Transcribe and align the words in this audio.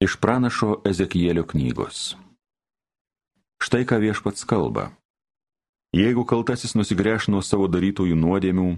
Iš 0.00 0.16
pranašo 0.16 0.80
Ezekielio 0.84 1.42
knygos. 1.44 2.16
Štai 3.60 3.84
ką 3.84 3.98
viešpats 4.00 4.46
kalba. 4.48 4.86
Jeigu 5.92 6.24
kaltasis 6.24 6.72
nusigręš 6.72 7.26
nuo 7.28 7.42
savo 7.44 7.66
darytojų 7.68 8.16
nuodėmių, 8.16 8.70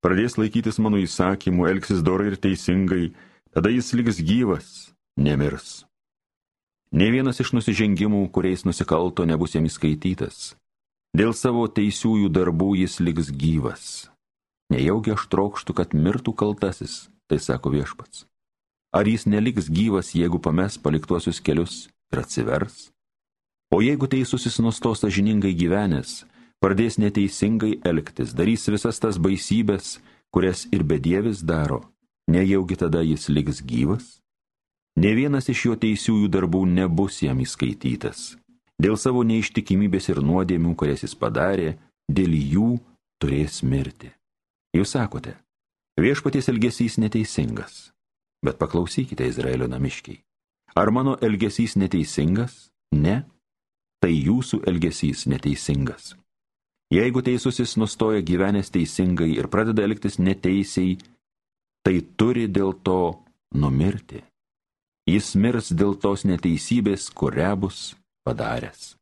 pradės 0.00 0.38
laikytis 0.40 0.80
mano 0.80 0.96
įsakymų, 0.96 1.66
elgsis 1.68 2.00
dorai 2.00 2.30
ir 2.30 2.38
teisingai, 2.40 3.10
tada 3.52 3.68
jis 3.68 3.92
liks 3.92 4.22
gyvas, 4.24 4.70
nemirs. 5.20 5.84
Ne 6.96 7.10
vienas 7.12 7.44
iš 7.44 7.52
nusižengimų, 7.58 8.24
kuriais 8.32 8.64
nusikalto, 8.64 9.28
nebus 9.28 9.58
jam 9.58 9.68
įskaitytas. 9.68 10.54
Dėl 11.12 11.36
savo 11.36 11.68
teisiųjų 11.68 12.32
darbų 12.32 12.72
jis 12.80 13.02
liks 13.04 13.28
gyvas. 13.28 14.08
Nejaugi 14.72 15.12
aš 15.12 15.28
trokštų, 15.28 15.76
kad 15.76 15.92
mirtų 15.92 16.32
kaltasis, 16.32 17.10
tai 17.28 17.36
sako 17.36 17.76
viešpats. 17.76 18.24
Ar 18.92 19.06
jis 19.06 19.26
neliks 19.26 19.68
gyvas, 19.70 20.14
jeigu 20.18 20.40
pames 20.42 20.74
paliktuosius 20.82 21.38
kelius 21.40 21.86
ir 22.10 22.18
atsivers? 22.18 22.90
O 23.70 23.78
jeigu 23.82 24.08
teisusis 24.10 24.58
nustos 24.58 25.04
sažiningai 25.04 25.52
gyvenęs, 25.54 26.24
pradės 26.58 26.98
neteisingai 26.98 27.76
elgtis, 27.86 28.34
darys 28.34 28.66
visas 28.66 28.98
tas 28.98 29.20
baisybės, 29.22 30.00
kurias 30.34 30.64
ir 30.74 30.82
bedievis 30.82 31.44
daro, 31.46 31.84
nejaugi 32.26 32.80
tada 32.82 33.04
jis 33.06 33.28
liks 33.30 33.62
gyvas? 33.62 34.18
Ne 34.98 35.14
vienas 35.14 35.46
iš 35.46 35.62
jo 35.68 35.76
teisiųjų 35.78 36.26
darbų 36.34 36.64
nebus 36.66 37.20
jam 37.22 37.38
įskaitytas. 37.38 38.34
Dėl 38.80 38.98
savo 38.98 39.22
neištikimybės 39.22 40.10
ir 40.10 40.18
nuodėmių, 40.18 40.74
kurias 40.74 41.06
jis 41.06 41.14
padarė, 41.14 41.76
dėl 42.10 42.34
jų 42.34 42.72
turės 43.22 43.62
mirti. 43.62 44.10
Jūs 44.74 44.96
sakote, 44.98 45.36
viešpaties 46.00 46.50
elgesys 46.50 46.98
neteisingas. 46.98 47.92
Bet 48.44 48.56
paklausykite, 48.58 49.26
Izraelio 49.28 49.68
namiškiai. 49.68 50.20
Ar 50.76 50.90
mano 50.90 51.16
elgesys 51.20 51.76
neteisingas? 51.76 52.70
Ne. 52.94 53.22
Tai 54.00 54.10
jūsų 54.10 54.62
elgesys 54.70 55.26
neteisingas. 55.28 56.14
Jeigu 56.90 57.22
teisusis 57.22 57.76
nustoja 57.78 58.22
gyvenęs 58.26 58.72
teisingai 58.74 59.28
ir 59.36 59.46
pradeda 59.52 59.84
elgtis 59.86 60.16
neteisiai, 60.18 60.96
tai 61.84 62.00
turi 62.18 62.48
dėl 62.48 62.72
to 62.82 63.20
numirti. 63.54 64.24
Jis 65.10 65.34
mirs 65.34 65.70
dėl 65.74 65.94
tos 66.00 66.24
neteisybės, 66.26 67.10
kurią 67.14 67.52
bus 67.60 67.92
padaręs. 68.26 68.94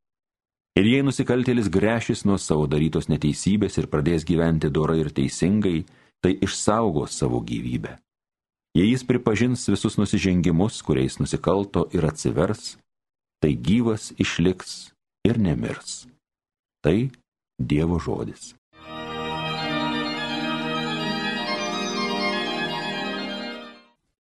Ir 0.78 0.86
jei 0.86 1.02
nusikaltėlis 1.02 1.70
grešis 1.74 2.24
nuo 2.28 2.36
savo 2.38 2.66
darytos 2.70 3.08
neteisybės 3.10 3.80
ir 3.80 3.88
pradės 3.90 4.26
gyventi 4.28 4.70
dorai 4.70 5.00
ir 5.02 5.10
teisingai, 5.14 5.82
tai 6.22 6.36
išsaugos 6.44 7.16
savo 7.18 7.40
gyvybę. 7.42 7.96
Jei 8.78 8.92
jis 8.92 9.02
pripažins 9.02 9.64
visus 9.66 9.96
nusižengimus, 9.98 10.76
kuriais 10.86 11.16
nusikalto 11.18 11.88
ir 11.90 12.04
atsivers, 12.06 12.76
tai 13.42 13.56
gyvas 13.58 14.12
išliks 14.22 14.92
ir 15.26 15.40
nemirs. 15.42 16.06
Tai 16.84 17.10
Dievo 17.58 17.98
žodis. 17.98 18.52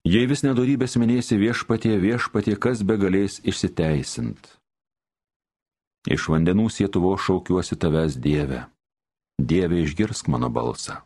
Jei 0.08 0.25
vis 0.25 0.41
nedorybės 0.41 0.97
minėsi 0.97 1.38
viešpatie, 1.38 1.94
viešpatie, 2.02 2.55
kas 2.58 2.81
be 2.81 2.97
galės 2.97 3.38
išsiteisint. 3.45 4.42
Iš 6.09 6.31
vandenų 6.33 6.71
sietuvo 6.73 7.14
šaukiuosi 7.14 7.77
tavęs 7.77 8.17
Dieve. 8.17 8.64
Dieve 9.38 9.83
išgirsk 9.83 10.33
mano 10.33 10.49
balsą. 10.49 11.03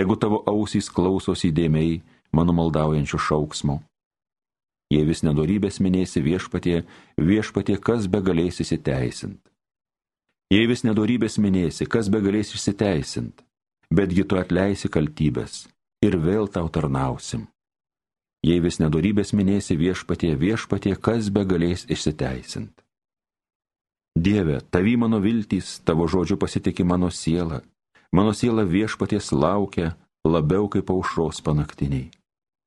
Tegu 0.00 0.14
tavo 0.16 0.38
ausys 0.48 0.86
klausosi 0.88 1.50
įdėmiai 1.50 1.98
mano 2.32 2.54
maldaujančių 2.56 3.18
šauksmo. 3.20 3.74
Jei 4.88 5.04
vis 5.04 5.20
nedorybės 5.26 5.76
minėsi 5.84 6.22
viešpatie, 6.24 6.86
viešpatie, 7.20 7.76
kas 7.76 8.06
be 8.08 8.22
galės 8.24 8.62
įsiteisint. 8.64 9.36
Jei 10.48 10.64
vis 10.70 10.86
nedorybės 10.88 11.36
minėsi, 11.36 11.84
kas 11.84 12.08
be 12.08 12.22
galės 12.24 12.54
išsiteisint, 12.56 13.44
betgi 13.92 14.24
tu 14.24 14.38
atleisi 14.40 14.88
kaltybės 14.88 15.66
ir 16.00 16.16
vėl 16.16 16.48
tau 16.48 16.72
tarnausim. 16.72 17.44
Jei 18.40 18.62
vis 18.64 18.80
nedorybės 18.80 19.34
minėsi 19.36 19.76
viešpatie, 19.76 20.32
viešpatie, 20.32 20.94
kas 20.96 21.28
be 21.28 21.44
galės 21.44 21.84
išsiteisint. 21.92 22.72
Dieve, 24.16 24.62
tavi 24.72 24.96
mano 24.96 25.20
viltys, 25.20 25.76
tavo 25.84 26.08
žodžiu 26.08 26.40
pasitikė 26.40 26.88
mano 26.88 27.12
siela, 27.12 27.60
Mano 28.12 28.32
siela 28.34 28.64
viešpaties 28.66 29.30
laukia 29.32 29.94
labiau 30.26 30.68
kaip 30.68 30.90
aušros 30.90 31.38
panaktiniai. 31.46 32.10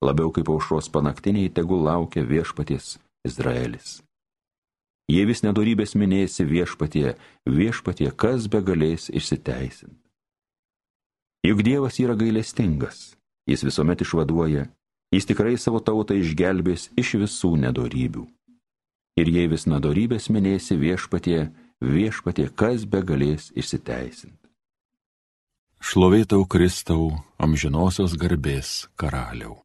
Labiau 0.00 0.32
kaip 0.32 0.48
aušros 0.48 0.88
panaktiniai 0.88 1.50
tegul 1.52 1.84
laukia 1.84 2.24
viešpaties 2.24 2.96
Izraelis. 3.28 4.00
Jei 5.12 5.26
vis 5.28 5.42
nedorybės 5.44 5.92
minėsi 6.00 6.46
viešpatie, 6.48 7.12
viešpatie, 7.44 8.08
kas 8.16 8.48
be 8.48 8.62
galės 8.64 9.10
išsiteisinti. 9.12 10.00
Juk 11.44 11.60
Dievas 11.60 12.00
yra 12.00 12.16
gailestingas, 12.16 13.12
jis 13.44 13.66
visuomet 13.68 14.00
išvaduoja, 14.00 14.64
jis 15.12 15.28
tikrai 15.28 15.58
savo 15.60 15.82
tautą 15.84 16.16
išgelbės 16.16 16.88
iš 16.96 17.18
visų 17.20 17.50
nedorybių. 17.66 18.24
Ir 19.20 19.28
jei 19.28 19.50
vis 19.52 19.68
nedorybės 19.68 20.30
minėsi 20.32 20.80
viešpatie, 20.80 21.50
viešpatie, 21.84 22.48
kas 22.48 22.88
be 22.88 23.04
galės 23.04 23.52
išsiteisinti. 23.52 24.43
Šlovėtau 25.84 26.46
Kristau, 26.48 27.10
amžinosios 27.36 28.14
garbės 28.16 28.86
karaliau. 28.96 29.58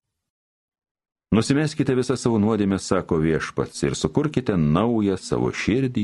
Nusimeskite 1.32 1.94
visą 1.96 2.18
savo 2.20 2.36
nuodėmę, 2.44 2.76
sako 2.76 3.22
viešpats, 3.24 3.86
ir 3.88 3.96
sukurkite 3.96 4.58
naują 4.60 5.16
savo 5.16 5.48
širdį 5.56 6.04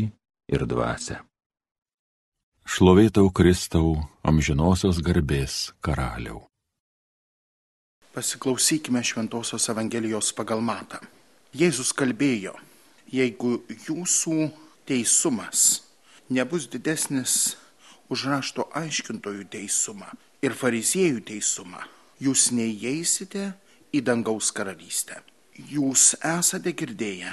ir 0.55 0.63
dvasę. 0.71 1.17
Šlovėtau 2.63 3.27
Kristau, 3.35 4.05
amžinosios 4.23 5.03
garbės 5.03 5.73
karaliau. 5.83 6.45
Pasiklausykime 8.15 9.03
Šventojios 9.03 9.67
Evangelijos 9.75 10.31
pagal 10.31 10.63
matą. 10.63 11.03
Jėzus 11.51 11.91
kalbėjo, 11.91 12.55
jeigu 13.11 13.57
jūsų 13.67 14.47
teisumas 14.87 15.83
nebus 16.31 16.71
didesnis 16.71 17.57
už 18.09 18.27
rašto 18.29 18.67
aiškintojų 18.77 19.47
teisumą 19.51 20.09
ir 20.45 20.53
fariziejų 20.53 21.23
teisumą, 21.25 21.81
jūs 22.21 22.51
neįeisite 22.55 23.53
į 23.95 24.03
dangaus 24.05 24.51
karalystę. 24.55 25.21
Jūs 25.55 26.13
esate 26.19 26.73
girdėję, 26.75 27.31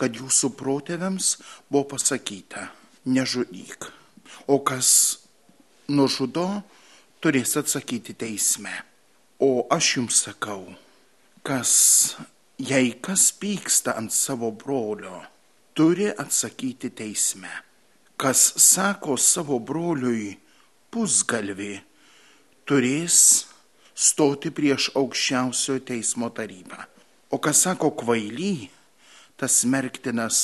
kad 0.00 0.16
jūsų 0.18 0.52
protėviams 0.58 1.36
buvo 1.70 1.92
pasakyta, 1.94 2.68
nežudyk, 3.06 3.86
o 4.50 4.58
kas 4.66 4.90
nužudo, 5.88 6.62
turės 7.22 7.56
atsakyti 7.60 8.16
teisme. 8.18 8.72
O 9.40 9.64
aš 9.72 9.94
jums 9.96 10.20
sakau, 10.26 10.66
kas, 11.46 11.72
jei 12.58 12.92
kas 13.00 13.30
pyksta 13.32 13.94
ant 13.96 14.12
savo 14.12 14.50
brolio, 14.52 15.22
turi 15.72 16.10
atsakyti 16.10 16.90
teisme 16.92 17.69
kas 18.20 18.40
sako 18.60 19.14
savo 19.16 19.56
broliui 19.64 20.34
pusgalvį, 20.92 21.72
turės 22.68 23.16
stoti 23.96 24.50
prieš 24.52 24.90
aukščiausiojo 25.00 25.80
teismo 25.88 26.28
tarybą. 26.36 26.84
O 27.32 27.38
kas 27.40 27.62
sako 27.64 27.94
kvaily, 27.96 28.68
tas 29.40 29.62
merktinas 29.64 30.40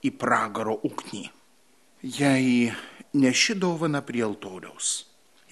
į 0.00 0.14
pragaro 0.16 0.78
ugnį. 0.88 1.24
Jei 2.04 2.70
neši 3.12 3.56
dovana 3.60 4.00
prie 4.04 4.22
altoriaus 4.24 4.94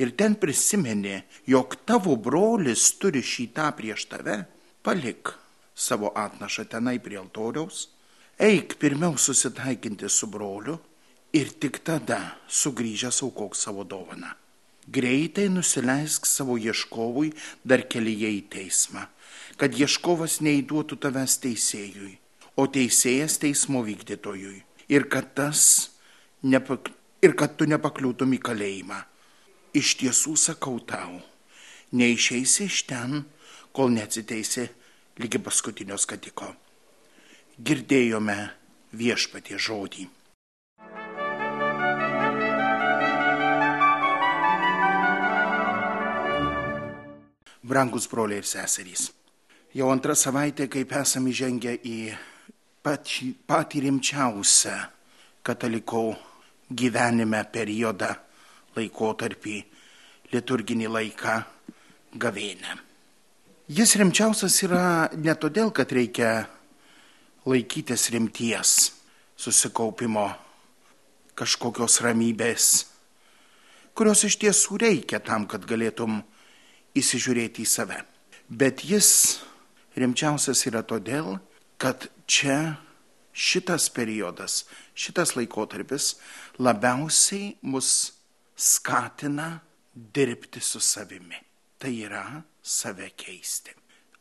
ir 0.01 0.15
ten 0.17 0.39
prisimeni, 0.41 1.19
jog 1.47 1.77
tavo 1.85 2.15
brolis 2.17 2.87
turi 2.99 3.21
šitą 3.21 3.69
prieš 3.77 4.07
tave, 4.09 4.39
palik 4.83 5.35
savo 5.77 6.15
atnašą 6.17 6.65
tenai 6.73 6.97
prie 7.05 7.21
altoriaus, 7.21 7.85
eik 8.41 8.79
pirmiau 8.81 9.21
susitaikinti 9.21 10.09
su 10.09 10.31
broliu 10.33 10.79
ir 11.33 11.53
tik 11.57 11.81
tada 11.85 12.37
sugrįžęs 12.49 13.23
aukok 13.25 13.57
savo 13.57 13.85
dovaną. 13.89 14.35
Greitai 14.93 15.49
nusileisk 15.49 16.27
savo 16.27 16.59
ieškovui 16.59 17.33
dar 17.65 17.85
kelyje 17.89 18.31
į 18.37 18.43
teismą, 18.53 19.07
kad 19.57 19.79
ieškovas 19.79 20.41
neįduotų 20.45 20.99
tavęs 21.05 21.39
teisėjui, 21.45 22.17
o 22.61 22.67
teisėjas 22.67 23.39
teismo 23.41 23.81
vykdytojui, 23.87 24.59
ir 24.93 25.09
kad, 25.09 25.33
tas, 25.39 25.93
nepak, 26.43 26.91
ir 27.25 27.37
kad 27.39 27.57
tu 27.57 27.69
nepakliūtum 27.71 28.35
į 28.37 28.43
kalėjimą. 28.51 29.01
Iš 29.73 29.95
tiesų 30.03 30.35
sakau 30.37 30.81
tau, 30.85 31.23
neišeisi 31.97 32.67
iš 32.69 32.83
ten, 32.91 33.23
kol 33.73 33.95
neatsiteisi 33.95 34.67
lygi 35.23 35.41
paskutinio 35.41 35.97
skatiko. 35.97 36.51
Girdėjome 37.63 38.37
viešpatie 38.93 39.57
žodį. 39.57 40.11
Brangus 47.73 48.05
broliai 48.11 48.43
ir 48.43 48.49
seserys, 48.49 49.09
Jau 49.73 49.87
antrą 49.89 50.13
savaitę, 50.13 50.67
kaip 50.69 50.91
esame 51.01 51.31
įžengę 51.33 51.73
į 51.89 52.13
patį, 52.85 53.31
patį 53.49 53.81
rimčiausią 53.87 54.75
kataliko 55.49 56.03
gyvenime 56.69 57.41
periodą, 57.49 58.11
laikotarpį, 58.77 59.55
liturginį 60.35 60.91
laiką, 60.93 61.37
gavėnę. 62.21 62.75
Jis 63.73 63.97
rimčiausias 63.97 64.59
yra 64.67 65.09
ne 65.17 65.33
todėl, 65.41 65.73
kad 65.73 65.89
reikia 65.97 66.35
laikytis 67.49 68.11
rimties, 68.13 68.75
susikaupimo, 69.41 70.27
kažkokios 71.33 71.97
ramybės, 72.05 72.69
kurios 73.97 74.27
iš 74.29 74.37
tiesų 74.45 74.83
reikia 74.85 75.25
tam, 75.25 75.49
kad 75.49 75.65
galėtum 75.65 76.21
įsižiūrėti 76.99 77.65
į 77.65 77.69
save. 77.69 78.01
Bet 78.49 78.85
jis 78.85 79.41
rimčiausias 79.97 80.67
yra 80.69 80.83
todėl, 80.85 81.39
kad 81.81 82.09
čia 82.29 82.77
šitas 83.33 83.89
periodas, 83.93 84.65
šitas 84.95 85.35
laikotarpis 85.39 86.17
labiausiai 86.61 87.57
mus 87.63 88.13
skatina 88.57 89.61
dirbti 89.93 90.61
su 90.61 90.81
savimi. 90.81 91.41
Tai 91.79 91.93
yra 91.99 92.27
save 92.63 93.11
keisti. 93.19 93.73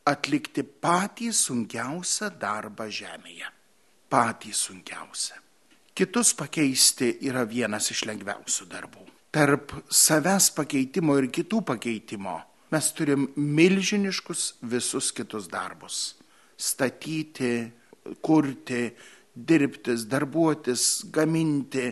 Atlikti 0.08 0.64
patį 0.64 1.30
sunkiausią 1.30 2.32
darbą 2.40 2.88
žemėje. 2.90 3.46
Patį 4.10 4.50
sunkiausią. 4.52 5.38
Kitus 5.94 6.32
pakeisti 6.34 7.18
yra 7.28 7.44
vienas 7.46 7.92
iš 7.92 8.06
lengviausių 8.08 8.66
darbų. 8.66 9.04
Tarp 9.32 9.76
savęs 9.88 10.50
pakeitimo 10.56 11.14
ir 11.20 11.28
kitų 11.32 11.62
pakeitimo 11.68 12.40
mes 12.72 12.88
turim 12.96 13.28
milžiniškus 13.36 14.54
visus 14.72 15.10
kitus 15.12 15.48
darbus. 15.52 16.14
Statyti, 16.56 17.70
kurti, 18.24 18.86
dirbtis, 19.32 20.06
darbuotis, 20.08 21.04
gaminti, 21.12 21.90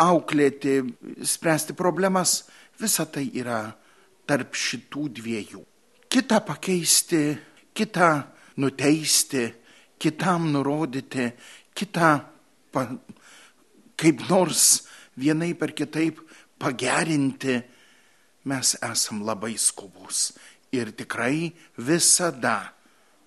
auklėti, 0.00 0.80
spręsti 1.24 1.76
problemas. 1.76 2.44
Visa 2.80 3.06
tai 3.06 3.28
yra 3.36 3.66
tarp 4.26 4.56
šitų 4.56 5.08
dviejų. 5.20 5.62
Kita 6.10 6.40
pakeisti, 6.46 7.22
kitą 7.74 8.10
nuteisti, 8.62 9.44
kitam 9.98 10.50
nurodyti, 10.54 11.30
kitą 11.74 12.10
pa, 12.72 12.86
kaip 13.98 14.24
nors 14.28 14.84
vienai 15.18 15.52
per 15.58 15.74
kitaip 15.76 16.20
pagerinti, 16.58 17.60
mes 18.44 18.74
esam 18.82 19.22
labai 19.24 19.56
skubus. 19.58 20.32
Ir 20.74 20.92
tikrai 20.92 21.52
visada, 21.76 22.74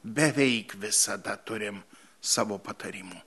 beveik 0.03 0.75
visada 0.79 1.37
turim 1.37 1.79
savo 2.21 2.57
patarimų. 2.59 3.21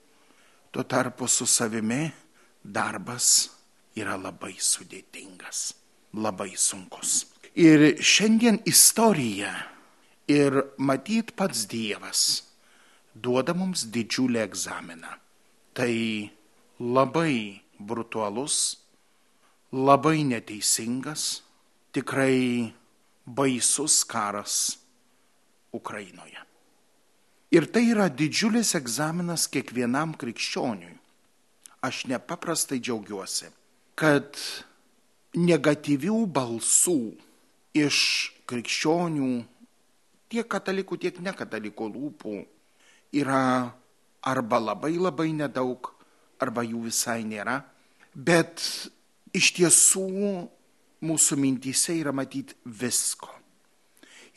Tuo 0.70 0.84
tarpu 0.84 1.26
su 1.28 1.46
savimi 1.48 2.10
darbas 2.62 3.48
yra 3.98 4.14
labai 4.20 4.54
sudėtingas, 4.60 5.72
labai 6.14 6.52
sunkus. 6.56 7.24
Ir 7.58 7.98
šiandien 7.98 8.60
istorija 8.70 9.50
ir 10.30 10.60
matyt 10.78 11.34
pats 11.34 11.66
Dievas 11.66 12.22
duoda 13.14 13.54
mums 13.56 13.88
didžiulį 13.90 14.44
egzaminą. 14.44 15.16
Tai 15.74 15.94
labai 16.80 17.62
brutalus, 17.78 18.78
labai 19.72 20.22
neteisingas, 20.26 21.42
tikrai 21.92 22.72
baisus 23.26 24.04
karas 24.04 24.78
Ukrainoje. 25.72 26.38
Ir 27.50 27.66
tai 27.66 27.88
yra 27.90 28.06
didžiulis 28.08 28.74
egzaminas 28.78 29.48
kiekvienam 29.50 30.14
krikščioniui. 30.14 30.96
Aš 31.82 32.04
nepaprastai 32.10 32.78
džiaugiuosi, 32.78 33.48
kad 33.98 34.36
negatyvių 35.34 36.18
balsų 36.30 36.98
iš 37.80 37.98
krikščionių, 38.50 39.30
tiek 40.30 40.46
katalikų, 40.50 40.98
tiek 41.00 41.18
nekatalikų 41.24 41.88
lūpų 41.94 42.36
yra 43.18 43.72
arba 44.22 44.60
labai 44.60 44.94
labai 45.00 45.30
nedaug, 45.34 45.90
arba 46.38 46.62
jų 46.66 46.84
visai 46.86 47.22
nėra, 47.26 47.60
bet 48.14 48.62
iš 49.36 49.52
tiesų 49.56 50.06
mūsų 51.04 51.38
mintyse 51.40 51.96
yra 52.00 52.12
matyti 52.12 52.56
visko. 52.64 53.30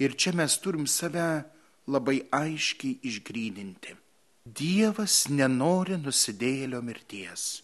Ir 0.01 0.15
čia 0.17 0.33
mes 0.35 0.55
turim 0.63 0.87
save 0.89 1.43
labai 1.87 2.23
aiškiai 2.33 2.99
išgrydinti. 3.09 3.95
Dievas 4.43 5.27
nenori 5.29 5.99
nusidėjėlio 6.01 6.81
mirties. 6.83 7.61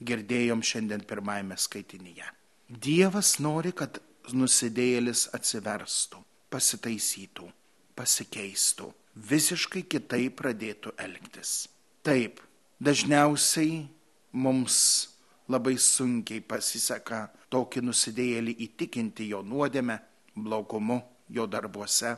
Girdėjom 0.00 0.64
šiandien 0.64 1.04
pirmajame 1.08 1.56
skaitinyje. 1.60 2.28
Dievas 2.68 3.38
nori, 3.40 3.72
kad 3.76 4.00
nusidėjėlis 4.32 5.28
atsiverstų, 5.36 6.20
pasitaisytų, 6.52 7.48
pasikeistų, 7.96 8.92
visiškai 9.32 9.84
kitaip 9.90 10.38
pradėtų 10.40 10.94
elgtis. 11.04 11.66
Taip, 12.06 12.40
Dažniausiai 12.80 13.90
mums 14.32 15.09
labai 15.50 15.76
sunkiai 15.78 16.42
pasiseka 16.46 17.24
tokį 17.50 17.82
nusidėjėlį 17.88 18.54
įtikinti 18.66 19.28
jo 19.32 19.42
nuodėme, 19.42 19.98
blogumu, 20.34 21.00
jo 21.28 21.46
darbuose. 21.50 22.14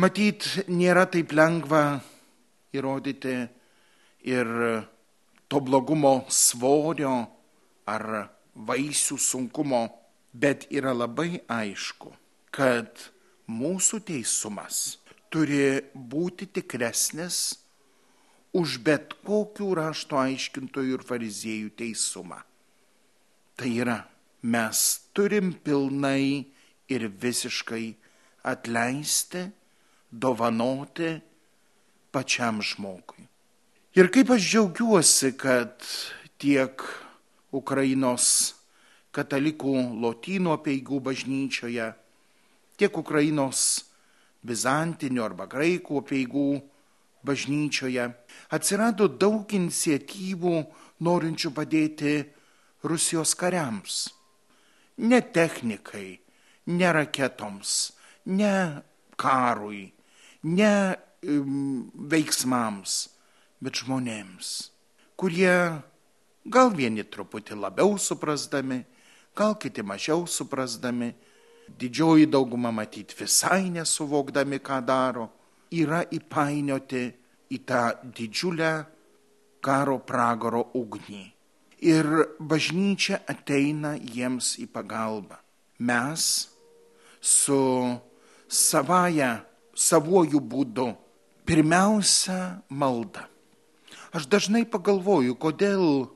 Matyt, 0.00 0.46
nėra 0.72 1.04
taip 1.12 1.34
lengva 1.36 2.00
įrodyti 2.72 3.34
ir 4.32 4.52
to 5.52 5.60
blogumo 5.60 6.22
svorio 6.32 7.12
ar 7.92 8.06
vaisių 8.54 9.18
sunkumo, 9.20 9.82
bet 10.32 10.64
yra 10.72 10.94
labai 10.96 11.42
aišku, 11.44 12.12
kad 12.52 13.10
mūsų 13.52 14.00
teisumas 14.08 14.96
turi 15.32 15.82
būti 15.92 16.48
tikresnis 16.56 17.58
už 18.56 18.78
bet 18.84 19.12
kokių 19.24 19.68
rašto 19.76 20.20
aiškintojų 20.20 20.96
ir 20.98 21.04
fariziejų 21.08 21.70
teisumą. 21.76 22.40
Tai 23.56 23.68
yra, 23.68 23.98
mes 24.42 24.78
turim 25.12 25.52
pilnai 25.52 26.46
ir 26.88 27.08
visiškai 27.08 27.94
atleisti, 28.44 29.44
dovanoti 30.12 31.12
pačiam 32.12 32.60
žmogui. 32.60 33.28
Ir 33.96 34.08
kaip 34.12 34.32
aš 34.32 34.48
džiaugiuosi, 34.48 35.32
kad 35.36 35.84
tiek 36.40 36.80
Ukrainos 37.52 38.54
katalikų 39.12 39.76
lotynų 40.00 40.52
apieigų 40.56 41.00
bažnyčioje, 41.04 41.92
tiek 42.80 42.96
Ukrainos 42.96 43.84
bizantinių 44.42 45.24
arba 45.24 45.46
graikų 45.46 46.00
apieigų 46.02 46.46
bažnyčioje 47.22 48.08
atsirado 48.52 49.08
daug 49.08 49.52
iniciatyvų 49.54 50.54
norinčių 51.04 51.52
padėti 51.54 52.14
Rusijos 52.84 53.34
kariams. 53.38 54.08
Ne 54.98 55.20
technikai, 55.20 56.20
ne 56.66 56.92
raketoms, 56.92 57.92
ne 58.26 58.82
karui, 59.16 59.86
ne 60.42 60.72
veiksmams, 62.12 62.94
bet 63.62 63.78
žmonėms, 63.78 64.48
kurie 65.14 65.54
gal 66.44 66.72
vieni 66.74 67.04
truputį 67.06 67.58
labiau 67.62 67.94
suprasdami, 67.98 68.82
gal 69.38 69.54
kiti 69.54 69.84
mažiau 69.86 70.26
suprasdami, 70.26 71.12
didžioji 71.78 72.26
dauguma 72.26 72.72
matyti 72.74 73.14
visai 73.18 73.70
nesuvokdami, 73.70 74.58
ką 74.58 74.80
daro 74.84 75.28
yra 75.72 76.02
įpainioti 76.10 77.04
į 77.52 77.58
tą 77.68 77.84
didžiulę 78.02 78.72
karo 79.62 80.00
pragaro 80.02 80.66
ugnį. 80.74 81.24
Ir 81.82 82.06
bažnyčia 82.38 83.26
ateina 83.26 83.98
jiems 83.98 84.54
į 84.62 84.70
pagalbą. 84.70 85.34
Mes 85.82 86.46
su 87.18 87.98
savaja, 88.46 89.42
savuoju 89.74 90.38
būdu, 90.40 90.94
pirmiausia 91.48 92.62
malda. 92.70 93.26
Aš 94.14 94.26
dažnai 94.30 94.62
pagalvoju, 94.68 95.34
kodėl 95.40 96.12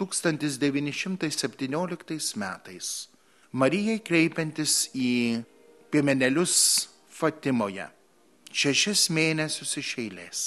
1917 0.00 2.36
metais 2.40 3.08
Marijai 3.54 4.00
kreipiantis 4.02 4.88
į 4.98 5.44
piemenelius 5.94 6.54
Fatimoje 7.14 7.86
šešis 8.54 9.04
mėnesius 9.14 9.76
iš 9.78 9.90
eilės. 10.02 10.40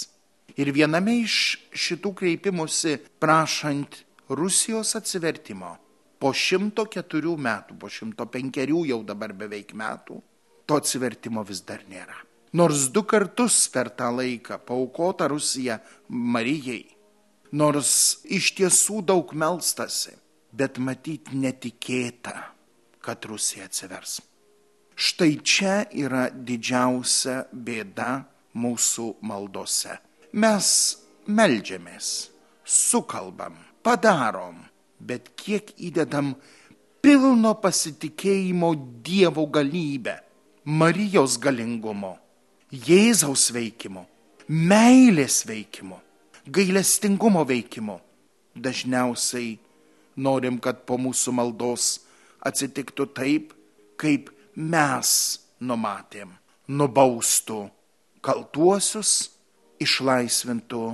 Ir 0.60 0.74
viename 0.76 1.14
iš 1.22 1.56
šitų 1.72 2.12
kreipimusi 2.20 2.98
prašant 3.22 4.02
Rusijos 4.30 4.96
atsivertimo 5.00 5.78
po 6.20 6.34
šimto 6.34 6.88
keturių 6.92 7.36
metų, 7.40 7.78
po 7.80 7.88
šimto 7.88 8.26
penkerių 8.28 8.84
jau 8.90 9.02
dabar 9.08 9.32
beveik 9.38 9.72
metų, 9.78 10.18
to 10.68 10.80
atsivertimo 10.82 11.44
vis 11.48 11.62
dar 11.64 11.86
nėra. 11.88 12.18
Nors 12.58 12.88
du 12.92 13.04
kartus 13.08 13.68
per 13.72 13.90
tą 13.96 14.10
laiką 14.16 14.58
paukota 14.68 15.28
Rusija 15.32 15.78
Marijai, 16.10 16.84
nors 17.52 17.92
iš 18.24 18.54
tiesų 18.58 19.04
daug 19.08 19.32
melstasi, 19.32 20.16
bet 20.52 20.80
matyt 20.80 21.32
netikėta, 21.32 22.36
kad 23.04 23.28
Rusija 23.30 23.68
atsivers. 23.68 24.20
Štai 24.98 25.38
čia 25.46 25.84
yra 25.94 26.28
didžiausia 26.32 27.46
bėda 27.54 28.26
mūsų 28.58 29.12
maldose. 29.22 30.00
Mes 30.34 30.68
melžiamės, 31.28 32.32
sukalbam, 32.66 33.60
padarom, 33.88 34.60
bet 35.00 35.32
kiek 35.40 35.72
įdedam 35.80 36.34
pilno 37.04 37.54
pasitikėjimo 37.64 38.74
Dievo 39.06 39.46
galybę, 39.48 40.18
Marijos 40.68 41.38
galingumo, 41.40 42.18
Jėzaus 42.68 43.48
veikimo, 43.56 44.04
meilės 44.52 45.46
veikimo, 45.48 46.02
gailestingumo 46.52 47.46
veikimo. 47.48 48.02
Dažniausiai 48.58 49.54
norim, 50.20 50.58
kad 50.60 50.82
po 50.90 50.98
mūsų 51.00 51.32
maldos 51.38 51.90
atsitiktų 52.44 53.08
taip, 53.16 53.54
kaip 53.96 54.34
mes 54.58 55.10
numatėm. 55.62 56.34
Nubaustų 56.68 57.68
kaltuosius, 58.26 59.30
išlaisvintų 59.80 60.88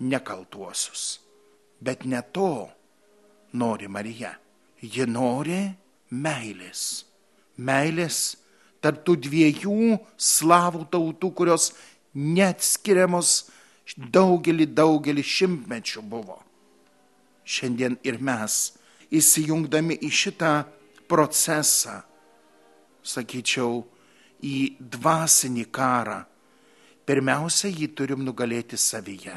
nekaltuosius. 0.00 1.18
Bet 1.80 2.04
ne 2.04 2.20
to 2.32 2.68
nori 3.52 3.88
Marija. 3.88 4.34
Ji 4.80 5.06
nori 5.08 5.62
meilės. 6.10 7.04
Meilės 7.60 8.20
tarptų 8.80 9.16
dviejų 9.26 9.98
slavų 10.16 10.86
tautų, 10.92 11.30
kurios 11.36 11.70
neatskiriamos 12.16 13.50
daugelį, 13.96 14.66
daugelį 14.72 15.24
šimtmečių 15.24 16.04
buvo. 16.08 16.38
Šiandien 17.44 17.98
ir 18.06 18.20
mes, 18.22 18.72
įsijungdami 19.10 19.98
į 20.06 20.10
šitą 20.14 20.52
procesą, 21.10 22.00
sakyčiau, 23.02 23.82
į 24.40 24.80
dvasinį 24.80 25.66
karą, 25.74 26.22
pirmiausia, 27.04 27.68
jį 27.68 27.90
turim 27.96 28.22
nugalėti 28.24 28.78
savyje, 28.80 29.34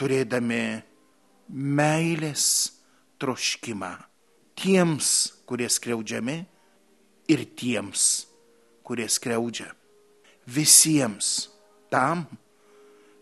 turėdami 0.00 0.62
meilės 1.52 2.72
troškimą 3.20 3.92
tiems, 4.58 5.08
kurie 5.46 5.68
skriaudžiami 5.70 6.38
ir 7.32 7.44
tiems, 7.56 8.26
kurie 8.86 9.08
skriaudžia. 9.08 9.70
Visiems 10.46 11.48
tam, 11.92 12.24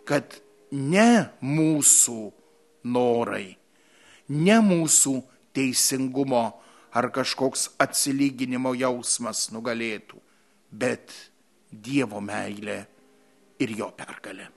kad 0.09 0.39
ne 0.73 1.31
mūsų 1.43 2.31
norai, 2.89 3.59
ne 4.31 4.59
mūsų 4.65 5.17
teisingumo 5.57 6.45
ar 6.95 7.11
kažkoks 7.15 7.69
atsilyginimo 7.83 8.75
jausmas 8.79 9.49
nugalėtų, 9.55 10.19
bet 10.71 11.13
Dievo 11.71 12.19
meilė 12.19 12.81
ir 13.63 13.77
jo 13.79 13.93
pergalė. 13.95 14.49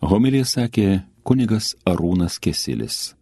Homilija 0.00 0.46
sakė 0.46 1.00
kunigas 1.26 1.72
Arūnas 1.82 2.38
Kesilis. 2.38 3.17